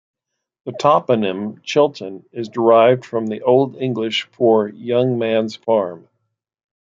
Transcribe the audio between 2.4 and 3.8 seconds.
derived from the Old